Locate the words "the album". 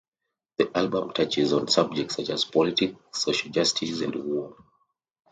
0.57-1.13